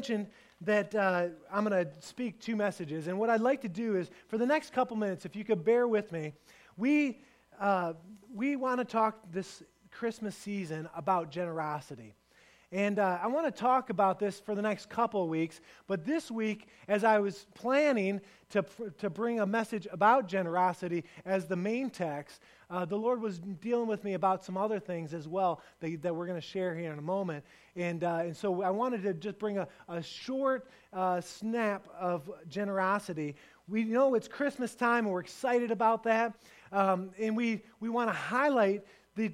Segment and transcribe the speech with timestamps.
[0.00, 0.28] mentioned
[0.62, 3.06] that uh, I'm going to speak two messages.
[3.06, 5.62] And what I'd like to do is, for the next couple minutes, if you could
[5.62, 6.32] bear with me,
[6.78, 7.18] we,
[7.60, 7.92] uh,
[8.34, 12.14] we want to talk this Christmas season about generosity.
[12.72, 15.60] And uh, I want to talk about this for the next couple of weeks.
[15.88, 18.64] But this week, as I was planning to,
[18.98, 22.40] to bring a message about generosity as the main text,
[22.70, 26.14] uh, the Lord was dealing with me about some other things as well that, that
[26.14, 27.44] we're going to share here in a moment.
[27.74, 32.30] And, uh, and so I wanted to just bring a, a short uh, snap of
[32.48, 33.34] generosity.
[33.66, 36.34] We know it's Christmas time, and we're excited about that.
[36.70, 38.84] Um, and we, we want to highlight
[39.16, 39.32] the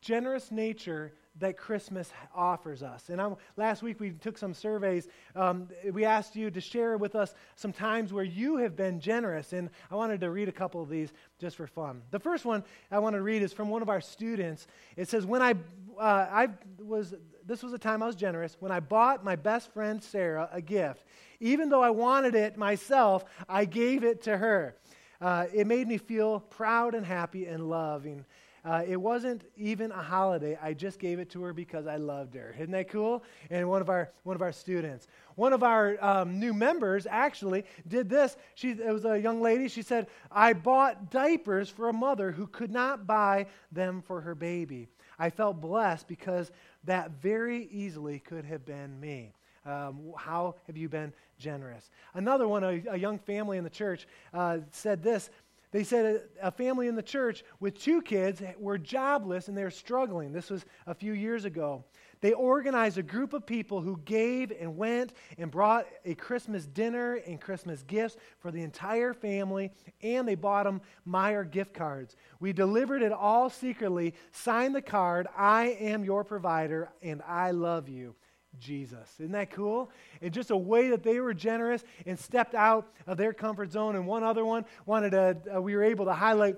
[0.00, 3.10] generous nature that Christmas offers us.
[3.10, 5.08] And I'm, last week we took some surveys.
[5.34, 9.52] Um, we asked you to share with us some times where you have been generous.
[9.52, 12.02] And I wanted to read a couple of these just for fun.
[12.10, 14.66] The first one I want to read is from one of our students.
[14.96, 15.54] It says, When I,
[15.98, 17.14] uh, I was,
[17.44, 20.60] this was a time I was generous, when I bought my best friend Sarah a
[20.60, 21.04] gift.
[21.40, 24.74] Even though I wanted it myself, I gave it to her.
[25.20, 28.24] Uh, it made me feel proud and happy and loving.
[28.66, 30.58] Uh, it wasn't even a holiday.
[30.60, 32.52] I just gave it to her because I loved her.
[32.58, 33.22] Isn't that cool?
[33.48, 37.64] And one of our one of our students, one of our um, new members, actually
[37.86, 38.36] did this.
[38.56, 39.68] She it was a young lady.
[39.68, 44.34] She said, "I bought diapers for a mother who could not buy them for her
[44.34, 44.88] baby.
[45.16, 46.50] I felt blessed because
[46.84, 49.32] that very easily could have been me."
[49.64, 51.90] Um, how have you been generous?
[52.14, 55.28] Another one, a, a young family in the church, uh, said this
[55.76, 59.70] they said a, family in the church with two kids were jobless and they were
[59.70, 60.32] struggling.
[60.32, 61.84] This was a few years ago.
[62.22, 67.16] They organized a group of people who gave and went and brought a Christmas dinner
[67.26, 72.16] and Christmas gifts for the entire family, and they bought them Meijer gift cards.
[72.40, 77.86] We delivered it all secretly, signed the card I am your provider, and I love
[77.86, 78.14] you.
[78.58, 79.08] Jesus.
[79.18, 79.90] Isn't that cool?
[80.20, 83.96] And just a way that they were generous and stepped out of their comfort zone.
[83.96, 86.56] And one other one wanted to, uh, we were able to highlight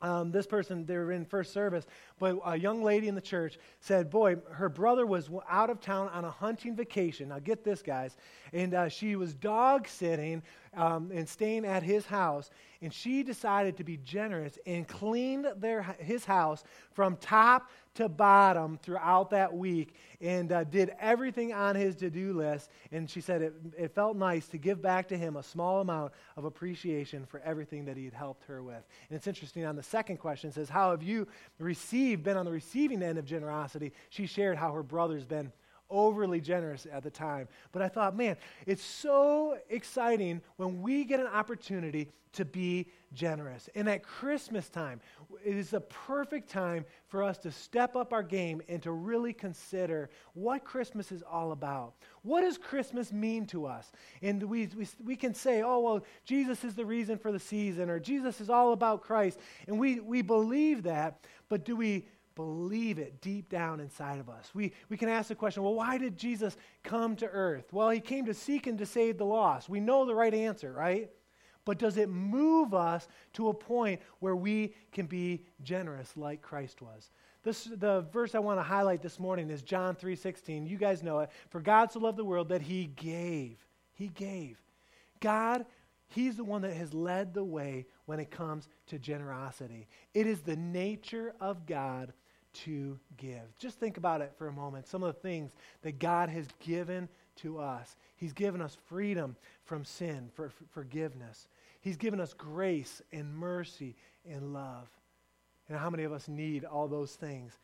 [0.00, 1.84] um, this person, they were in first service,
[2.20, 6.08] but a young lady in the church said, Boy, her brother was out of town
[6.10, 7.30] on a hunting vacation.
[7.30, 8.16] Now, get this, guys.
[8.52, 10.42] And uh, she was dog sitting
[10.78, 12.50] um, and staying at his house.
[12.80, 16.62] And she decided to be generous and cleaned their, his house
[16.92, 22.32] from top to bottom throughout that week and uh, did everything on his to do
[22.32, 22.70] list.
[22.92, 26.12] And she said it, it felt nice to give back to him a small amount
[26.36, 28.84] of appreciation for everything that he had helped her with.
[29.10, 31.26] And it's interesting on the second question says, How have you
[31.58, 33.92] received, been on the receiving end of generosity?
[34.10, 35.50] She shared how her brother's been
[35.90, 37.48] overly generous at the time.
[37.72, 43.68] But I thought, man, it's so exciting when we get an opportunity to be generous.
[43.74, 45.00] And at Christmas time,
[45.44, 49.32] it is the perfect time for us to step up our game and to really
[49.32, 51.94] consider what Christmas is all about.
[52.22, 53.90] What does Christmas mean to us?
[54.22, 57.88] And we, we, we can say, oh, well, Jesus is the reason for the season,
[57.88, 59.38] or Jesus is all about Christ.
[59.66, 62.04] And we, we believe that, but do we
[62.38, 64.52] believe it deep down inside of us.
[64.54, 67.72] We, we can ask the question well, why did Jesus come to earth?
[67.72, 69.68] Well, he came to seek and to save the lost.
[69.68, 71.10] We know the right answer, right?
[71.64, 76.80] But does it move us to a point where we can be generous like Christ
[76.80, 77.10] was?
[77.42, 80.68] This, the verse I want to highlight this morning is John 3:16.
[80.68, 81.30] You guys know it.
[81.50, 83.66] For God so loved the world that he gave.
[83.94, 84.62] He gave.
[85.18, 85.66] God,
[86.06, 89.88] he's the one that has led the way when it comes to generosity.
[90.14, 92.12] It is the nature of God
[92.64, 93.42] to give.
[93.58, 94.86] Just think about it for a moment.
[94.86, 95.52] Some of the things
[95.82, 97.96] that God has given to us.
[98.16, 101.48] He's given us freedom from sin, for, for forgiveness.
[101.80, 103.94] He's given us grace and mercy
[104.28, 104.88] and love.
[105.68, 107.58] And how many of us need all those things?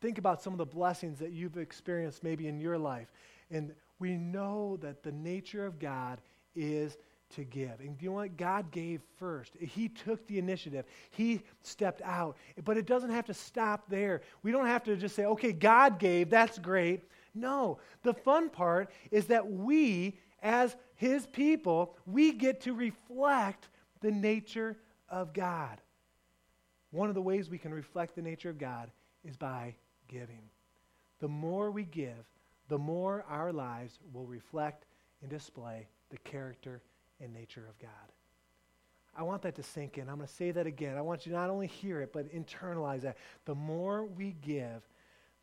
[0.00, 3.08] Think about some of the blessings that you've experienced maybe in your life.
[3.50, 6.20] And we know that the nature of God
[6.54, 6.96] is
[7.34, 7.80] to give.
[7.80, 8.36] And you know what?
[8.36, 9.54] God gave first.
[9.58, 10.84] He took the initiative.
[11.10, 12.36] He stepped out.
[12.64, 14.22] But it doesn't have to stop there.
[14.42, 17.04] We don't have to just say, okay, God gave, that's great.
[17.34, 17.78] No.
[18.02, 23.68] The fun part is that we, as His people, we get to reflect
[24.00, 24.76] the nature
[25.08, 25.80] of God.
[26.90, 28.90] One of the ways we can reflect the nature of God
[29.24, 29.74] is by
[30.08, 30.42] giving.
[31.20, 32.24] The more we give,
[32.68, 34.86] the more our lives will reflect
[35.22, 36.82] and display the character
[37.20, 37.90] and nature of God.
[39.16, 40.08] I want that to sink in.
[40.08, 40.98] I'm going to say that again.
[40.98, 43.16] I want you to not only hear it, but internalize that.
[43.46, 44.82] The more we give,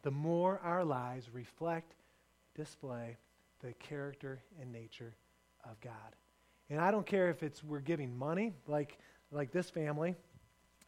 [0.04, 1.96] the more our lives reflect,
[2.56, 3.18] display
[3.62, 5.16] the character and nature
[5.64, 5.94] of God.
[6.70, 9.00] And I don't care if it's we're giving money, like,
[9.32, 10.16] like this family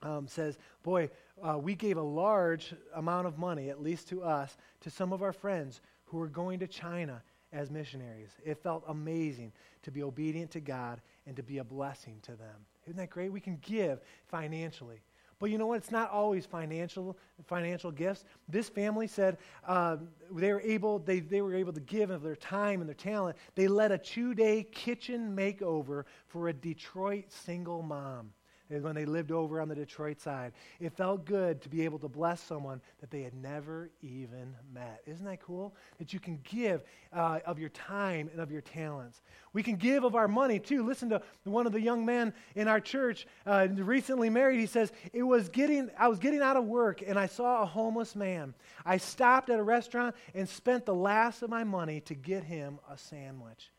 [0.02, 1.10] um, says, boy,
[1.42, 5.24] uh, we gave a large amount of money, at least to us, to some of
[5.24, 7.24] our friends who are going to China
[7.56, 8.32] as missionaries.
[8.44, 9.54] It felt amazing
[9.84, 12.66] to be obedient to God and to be a blessing to them.
[12.86, 13.32] Isn't that great?
[13.32, 15.02] We can give financially.
[15.40, 15.78] But you know what?
[15.78, 18.24] It's not always financial financial gifts.
[18.48, 19.38] This family said
[19.68, 19.98] uh,
[20.32, 23.38] they were able they, they were able to give of their time and their talent.
[23.56, 28.32] They led a two day kitchen makeover for a Detroit single mom
[28.70, 30.54] when they lived over on the Detroit side.
[30.80, 35.02] It felt good to be able to bless someone that they had never even met.
[35.06, 35.76] Isn't that cool?
[36.00, 36.84] That you can give
[37.14, 39.22] uh, of your time and of your talents.
[39.54, 40.86] We can give of our money too.
[40.86, 44.60] Listen to one of the young men in our church, uh, recently married.
[44.60, 45.90] He says, "It was getting.
[45.98, 48.54] I was getting out of work and I saw a homeless man.
[48.86, 52.80] I stopped at a restaurant and spent the last of my money to get him
[52.90, 53.72] a sandwich.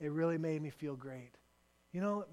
[0.00, 1.32] It really made me feel great.
[1.92, 2.24] You know,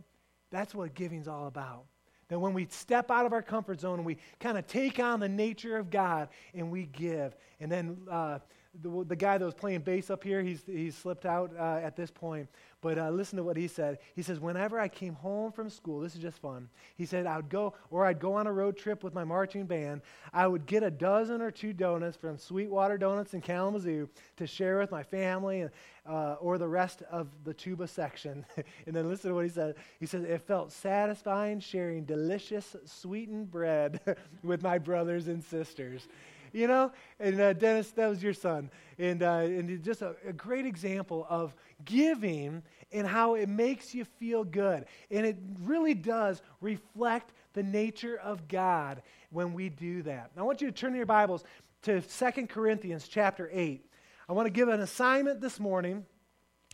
[0.52, 1.86] that's what giving's all about.
[2.28, 5.20] That when we step out of our comfort zone and we kind of take on
[5.20, 8.40] the nature of God and we give, and then uh,
[8.80, 11.96] the, the guy that was playing bass up here, he's, he's slipped out uh, at
[11.96, 12.48] this point.
[12.80, 14.00] But uh, listen to what he said.
[14.16, 16.70] He says, Whenever I came home from school, this is just fun.
[16.96, 19.66] He said, I would go, or I'd go on a road trip with my marching
[19.66, 20.02] band.
[20.34, 24.80] I would get a dozen or two donuts from Sweetwater Donuts in Kalamazoo to share
[24.80, 25.72] with my family and,
[26.10, 28.46] uh, or the rest of the tuba section.
[28.88, 29.76] and then listen to what he said.
[30.00, 34.00] He says, It felt satisfying sharing delicious sweetened bread
[34.44, 36.08] with my brothers and sisters
[36.54, 36.92] you know?
[37.20, 38.70] And uh, Dennis, that was your son.
[38.98, 41.56] And, uh, and just a, a great example of
[41.86, 44.86] giving and how it makes you feel good.
[45.10, 50.32] And it really does reflect the nature of God when we do that.
[50.36, 51.44] Now, I want you to turn your Bibles
[51.84, 53.86] to 2 Corinthians chapter 8.
[54.30, 56.06] I want to give an assignment this morning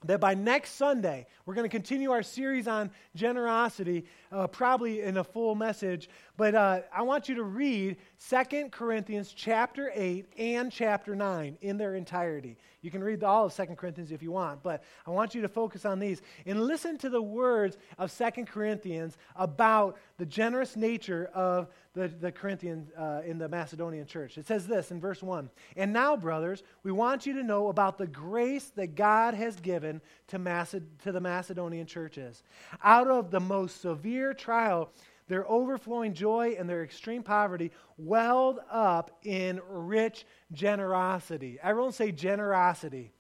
[0.05, 5.17] that by next Sunday, we're going to continue our series on generosity, uh, probably in
[5.17, 6.07] a full message.
[6.38, 7.97] But uh, I want you to read
[8.29, 12.57] 2 Corinthians chapter 8 and chapter 9 in their entirety.
[12.81, 15.49] You can read all of 2 Corinthians if you want, but I want you to
[15.49, 21.30] focus on these and listen to the words of 2 Corinthians about the generous nature
[21.34, 24.38] of the, the Corinthians uh, in the Macedonian church.
[24.38, 27.98] It says this in verse 1 And now, brothers, we want you to know about
[27.98, 32.44] the grace that God has given to, Maced- to the Macedonian churches.
[32.84, 34.92] Out of the most severe trial,
[35.28, 41.60] their overflowing joy and their extreme poverty welled up in rich generosity.
[41.62, 43.14] Everyone say generosity.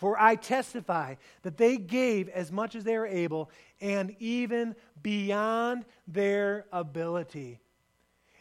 [0.00, 3.50] For I testify that they gave as much as they were able
[3.82, 7.60] and even beyond their ability.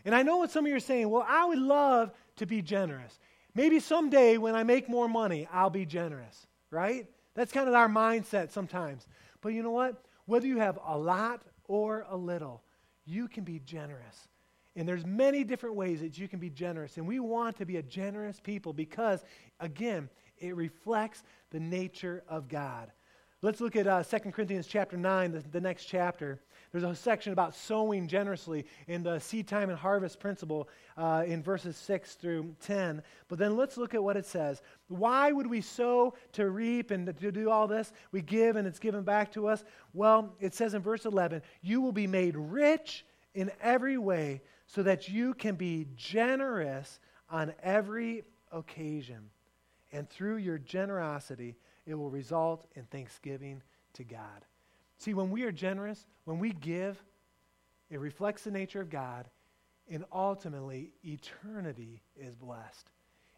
[0.06, 1.10] And I know what some of you are saying.
[1.10, 3.20] Well, I would love to be generous.
[3.54, 7.08] Maybe someday when I make more money, I'll be generous, right?
[7.36, 9.06] That's kind of our mindset sometimes.
[9.42, 10.02] But you know what?
[10.28, 12.64] Whether you have a lot or a little,
[13.04, 14.30] you can be generous.
[14.78, 16.96] And there's many different ways that you can be generous.
[16.96, 19.26] And we want to be a generous people because,
[19.60, 20.08] again,
[20.40, 22.92] it reflects the nature of God.
[23.42, 26.42] Let's look at uh, 2 Corinthians chapter 9, the, the next chapter.
[26.72, 31.42] There's a section about sowing generously in the seed time and harvest principle uh, in
[31.42, 33.02] verses 6 through 10.
[33.30, 34.62] But then let's look at what it says.
[34.90, 37.94] Why would we sow to reap and to do all this?
[38.12, 39.64] We give and it's given back to us.
[39.94, 44.84] Well, it says in verse 11, You will be made rich in every way so
[44.84, 47.00] that you can be generous
[47.30, 49.30] on every occasion.
[49.92, 51.56] And through your generosity,
[51.86, 53.62] it will result in thanksgiving
[53.94, 54.46] to God.
[54.98, 57.02] See, when we are generous, when we give,
[57.90, 59.26] it reflects the nature of God,
[59.90, 62.92] and ultimately, eternity is blessed.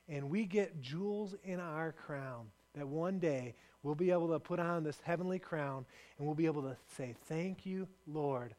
[0.09, 4.59] And we get jewels in our crown that one day we'll be able to put
[4.59, 5.85] on this heavenly crown
[6.17, 8.55] and we'll be able to say, Thank you, Lord,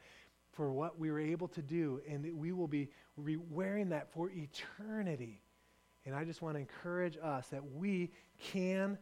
[0.53, 2.01] for what we were able to do.
[2.09, 5.43] And we will be wearing that for eternity.
[6.05, 8.99] And I just want to encourage us that we can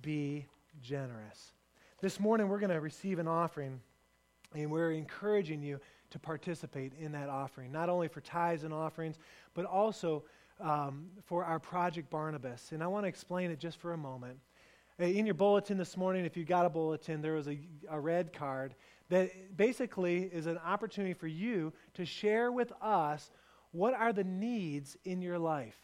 [0.00, 0.46] be
[0.80, 1.52] generous.
[2.00, 3.80] This morning, we're going to receive an offering,
[4.54, 9.18] and we're encouraging you to participate in that offering, not only for tithes and offerings,
[9.54, 10.24] but also
[10.60, 12.70] um, for our Project Barnabas.
[12.72, 14.38] And I want to explain it just for a moment.
[14.98, 17.58] In your bulletin this morning, if you got a bulletin, there was a,
[17.90, 18.74] a red card
[19.10, 23.30] that basically is an opportunity for you to share with us
[23.72, 25.76] what are the needs in your life.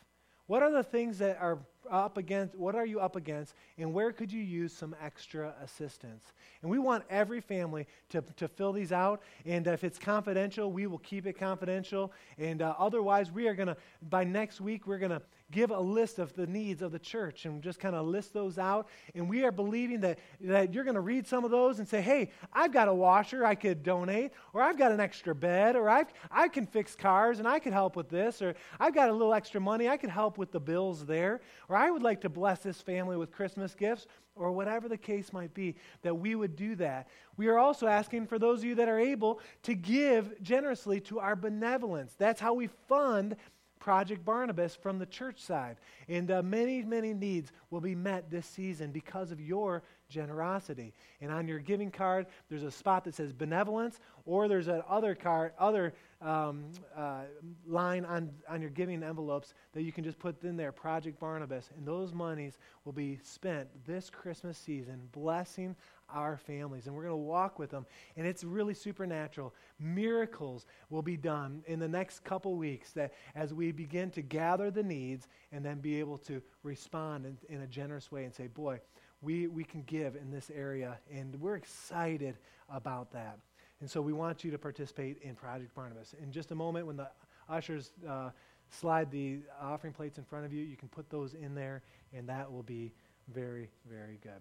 [0.46, 4.12] What are the things that are up against, what are you up against, and where
[4.12, 6.32] could you use some extra assistance?
[6.62, 9.22] And we want every family to, to fill these out.
[9.44, 12.12] And if it's confidential, we will keep it confidential.
[12.38, 13.76] And uh, otherwise, we are going to,
[14.08, 17.44] by next week, we're going to give a list of the needs of the church
[17.44, 18.88] and just kind of list those out.
[19.14, 22.00] And we are believing that, that you're going to read some of those and say,
[22.00, 25.88] hey, I've got a washer I could donate, or I've got an extra bed, or
[25.88, 29.12] I've, I can fix cars and I could help with this, or I've got a
[29.12, 32.28] little extra money, I could help with the bills there, or I would like to
[32.28, 36.54] bless this family with Christmas gifts, or whatever the case might be, that we would
[36.54, 37.08] do that.
[37.38, 41.18] We are also asking for those of you that are able to give generously to
[41.18, 42.14] our benevolence.
[42.18, 43.36] That's how we fund
[43.78, 45.76] Project Barnabas from the church side.
[46.08, 50.92] And uh, many, many needs will be met this season because of your generosity.
[51.20, 55.14] And on your giving card, there's a spot that says benevolence, or there's an other
[55.14, 56.64] card, other um,
[56.96, 57.22] uh,
[57.66, 61.70] line on, on your giving envelopes that you can just put in there, Project Barnabas.
[61.76, 65.74] And those monies will be spent this Christmas season blessing
[66.14, 66.86] our families.
[66.86, 67.86] And we're going to walk with them.
[68.16, 69.54] And it's really supernatural.
[69.80, 74.70] Miracles will be done in the next couple weeks that as we begin to gather
[74.70, 78.46] the needs and then be able to respond in, in a generous way and say,
[78.46, 78.80] boy,
[79.22, 80.98] we, we can give in this area.
[81.10, 82.36] And we're excited
[82.68, 83.38] about that.
[83.80, 86.14] And so we want you to participate in Project Barnabas.
[86.22, 87.08] In just a moment, when the
[87.48, 88.30] ushers uh,
[88.70, 92.28] slide the offering plates in front of you, you can put those in there, and
[92.28, 92.92] that will be
[93.32, 94.40] very, very good.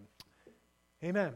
[1.03, 1.33] Amen.